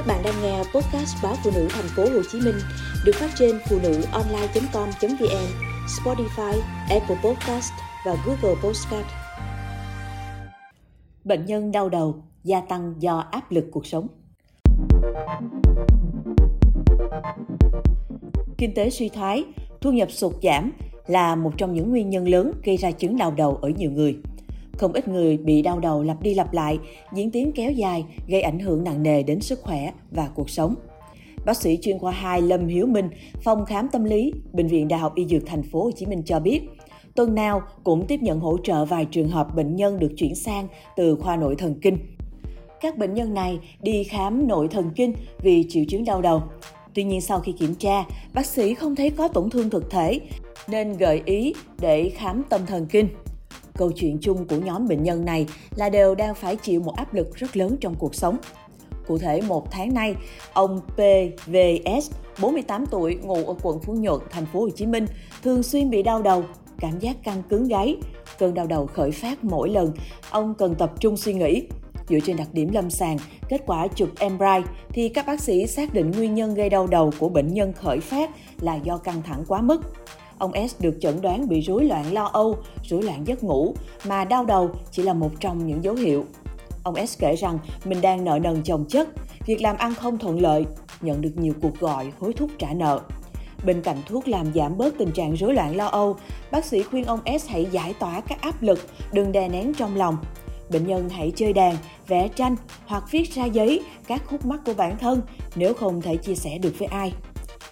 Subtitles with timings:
[0.00, 2.54] Các bạn đang nghe podcast báo phụ nữ thành phố Hồ Chí Minh
[3.04, 5.46] được phát trên phụ nữ online.com.vn,
[5.86, 7.72] Spotify, Apple Podcast
[8.06, 9.06] và Google Podcast.
[11.24, 14.08] Bệnh nhân đau đầu gia tăng do áp lực cuộc sống.
[18.58, 19.44] Kinh tế suy thoái,
[19.80, 20.72] thu nhập sụt giảm
[21.06, 24.16] là một trong những nguyên nhân lớn gây ra chứng đau đầu ở nhiều người.
[24.80, 26.78] Không ít người bị đau đầu lặp đi lặp lại,
[27.12, 30.74] diễn tiến kéo dài, gây ảnh hưởng nặng nề đến sức khỏe và cuộc sống.
[31.46, 33.08] Bác sĩ chuyên khoa 2 Lâm Hiếu Minh,
[33.44, 36.22] phòng khám tâm lý, Bệnh viện Đại học Y Dược Thành phố Hồ Chí Minh
[36.26, 36.60] cho biết,
[37.14, 40.68] tuần nào cũng tiếp nhận hỗ trợ vài trường hợp bệnh nhân được chuyển sang
[40.96, 41.98] từ khoa nội thần kinh.
[42.80, 45.12] Các bệnh nhân này đi khám nội thần kinh
[45.42, 46.42] vì triệu chứng đau đầu.
[46.94, 48.04] Tuy nhiên sau khi kiểm tra,
[48.34, 50.20] bác sĩ không thấy có tổn thương thực thể
[50.68, 53.08] nên gợi ý để khám tâm thần kinh.
[53.80, 57.14] Câu chuyện chung của nhóm bệnh nhân này là đều đang phải chịu một áp
[57.14, 58.36] lực rất lớn trong cuộc sống.
[59.06, 60.14] Cụ thể, một tháng nay,
[60.52, 65.06] ông PVS, 48 tuổi, ngụ ở quận Phú Nhuận, thành phố Hồ Chí Minh,
[65.42, 66.44] thường xuyên bị đau đầu,
[66.78, 67.96] cảm giác căng cứng gáy.
[68.38, 69.92] Cơn đau đầu khởi phát mỗi lần,
[70.30, 71.66] ông cần tập trung suy nghĩ.
[72.08, 73.16] Dựa trên đặc điểm lâm sàng,
[73.48, 77.12] kết quả chụp MRI thì các bác sĩ xác định nguyên nhân gây đau đầu
[77.18, 79.80] của bệnh nhân khởi phát là do căng thẳng quá mức.
[80.40, 83.74] Ông S được chẩn đoán bị rối loạn lo âu, rối loạn giấc ngủ,
[84.06, 86.24] mà đau đầu chỉ là một trong những dấu hiệu.
[86.82, 89.08] Ông S kể rằng mình đang nợ nần chồng chất,
[89.46, 90.66] việc làm ăn không thuận lợi,
[91.00, 93.00] nhận được nhiều cuộc gọi hối thúc trả nợ.
[93.64, 96.16] Bên cạnh thuốc làm giảm bớt tình trạng rối loạn lo âu,
[96.50, 98.78] bác sĩ khuyên ông S hãy giải tỏa các áp lực,
[99.12, 100.16] đừng đè nén trong lòng.
[100.72, 101.76] Bệnh nhân hãy chơi đàn,
[102.08, 105.22] vẽ tranh hoặc viết ra giấy các khúc mắc của bản thân
[105.54, 107.12] nếu không thể chia sẻ được với ai.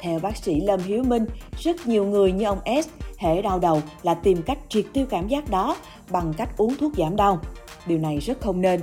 [0.00, 1.26] Theo bác sĩ Lâm Hiếu Minh,
[1.58, 5.28] rất nhiều người như ông S hệ đau đầu là tìm cách triệt tiêu cảm
[5.28, 5.76] giác đó
[6.10, 7.40] bằng cách uống thuốc giảm đau.
[7.86, 8.80] Điều này rất không nên.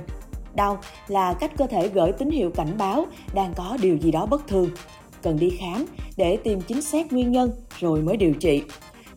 [0.54, 4.26] Đau là cách cơ thể gửi tín hiệu cảnh báo đang có điều gì đó
[4.26, 4.70] bất thường.
[5.22, 8.62] Cần đi khám để tìm chính xác nguyên nhân rồi mới điều trị.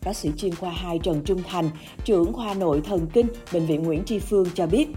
[0.04, 1.70] Bác sĩ chuyên khoa 2 Trần Trung Thành,
[2.04, 4.88] trưởng khoa nội thần kinh Bệnh viện Nguyễn Tri Phương cho biết,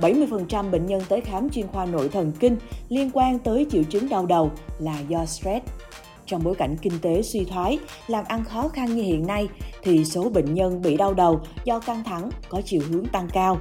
[0.00, 2.56] 70% bệnh nhân tới khám chuyên khoa nội thần kinh
[2.88, 5.66] liên quan tới triệu chứng đau đầu là do stress.
[6.30, 9.48] Trong bối cảnh kinh tế suy thoái, làm ăn khó khăn như hiện nay,
[9.82, 13.58] thì số bệnh nhân bị đau đầu do căng thẳng có chiều hướng tăng cao.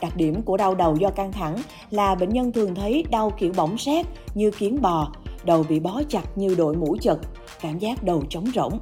[0.00, 1.56] Đặc điểm của đau đầu do căng thẳng
[1.90, 5.12] là bệnh nhân thường thấy đau kiểu bỏng sét như kiến bò,
[5.44, 7.18] đầu bị bó chặt như đội mũ chật,
[7.60, 8.78] cảm giác đầu trống rỗng.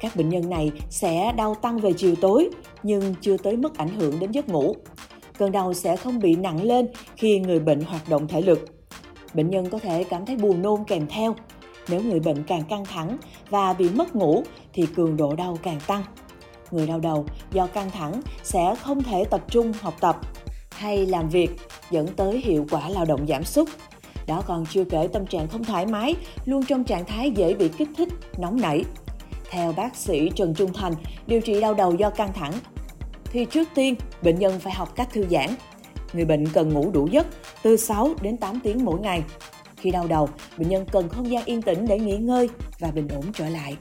[0.00, 2.48] Các bệnh nhân này sẽ đau tăng về chiều tối
[2.82, 4.76] nhưng chưa tới mức ảnh hưởng đến giấc ngủ.
[5.38, 8.64] Cơn đau sẽ không bị nặng lên khi người bệnh hoạt động thể lực.
[9.34, 11.34] Bệnh nhân có thể cảm thấy buồn nôn kèm theo,
[11.88, 13.16] nếu người bệnh càng căng thẳng
[13.50, 16.04] và bị mất ngủ thì cường độ đau càng tăng.
[16.70, 20.20] Người đau đầu do căng thẳng sẽ không thể tập trung học tập
[20.70, 21.50] hay làm việc
[21.90, 23.68] dẫn tới hiệu quả lao động giảm sút.
[24.26, 26.14] Đó còn chưa kể tâm trạng không thoải mái,
[26.44, 28.08] luôn trong trạng thái dễ bị kích thích,
[28.38, 28.84] nóng nảy.
[29.50, 30.92] Theo bác sĩ Trần Trung Thành,
[31.26, 32.52] điều trị đau đầu do căng thẳng
[33.24, 35.50] thì trước tiên bệnh nhân phải học cách thư giãn.
[36.12, 37.26] Người bệnh cần ngủ đủ giấc
[37.62, 39.22] từ 6 đến 8 tiếng mỗi ngày
[39.84, 40.28] khi đau đầu,
[40.58, 43.76] bệnh nhân cần không gian yên tĩnh để nghỉ ngơi và bình ổn trở lại.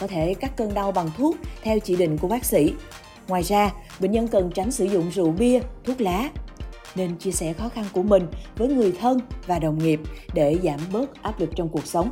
[0.00, 2.72] Có thể cắt cơn đau bằng thuốc theo chỉ định của bác sĩ.
[3.28, 3.70] Ngoài ra,
[4.00, 6.30] bệnh nhân cần tránh sử dụng rượu bia, thuốc lá.
[6.96, 8.26] Nên chia sẻ khó khăn của mình
[8.56, 10.00] với người thân và đồng nghiệp
[10.34, 12.10] để giảm bớt áp lực trong cuộc sống.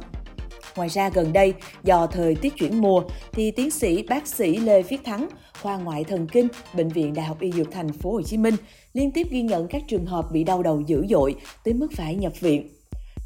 [0.77, 4.83] Ngoài ra gần đây, do thời tiết chuyển mùa thì tiến sĩ bác sĩ Lê
[4.83, 5.29] Viết Thắng,
[5.63, 8.55] khoa ngoại thần kinh, bệnh viện Đại học Y Dược Thành phố Hồ Chí Minh
[8.93, 12.15] liên tiếp ghi nhận các trường hợp bị đau đầu dữ dội tới mức phải
[12.15, 12.69] nhập viện.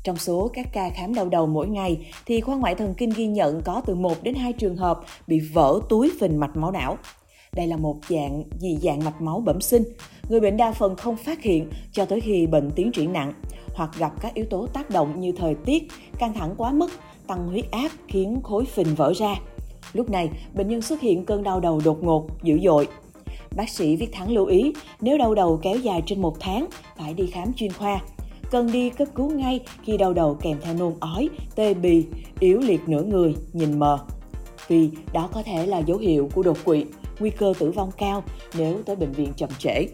[0.05, 3.27] Trong số các ca khám đau đầu mỗi ngày thì khoa ngoại thần kinh ghi
[3.27, 6.99] nhận có từ 1 đến 2 trường hợp bị vỡ túi phình mạch máu não.
[7.53, 9.83] Đây là một dạng dị dạng mạch máu bẩm sinh.
[10.29, 13.33] Người bệnh đa phần không phát hiện cho tới khi bệnh tiến triển nặng
[13.75, 16.91] hoặc gặp các yếu tố tác động như thời tiết, căng thẳng quá mức,
[17.27, 19.35] tăng huyết áp khiến khối phình vỡ ra.
[19.93, 22.89] Lúc này, bệnh nhân xuất hiện cơn đau đầu đột ngột, dữ dội.
[23.57, 26.67] Bác sĩ Viết Thắng lưu ý, nếu đau đầu kéo dài trên một tháng,
[26.99, 28.01] phải đi khám chuyên khoa
[28.51, 32.07] cần đi cấp cứu ngay khi đau đầu kèm theo nôn ói, tê bì,
[32.41, 33.99] yếu liệt nửa người, nhìn mờ.
[34.69, 36.85] Vì đó có thể là dấu hiệu của đột quỵ,
[37.21, 38.25] nguy cơ tử vong cao
[38.59, 39.87] nếu tới bệnh viện chậm trễ.